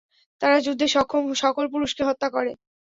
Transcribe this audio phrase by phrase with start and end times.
[0.41, 2.51] তারা যুদ্ধে সক্ষম সকল পুরুষকে হত্যা করে।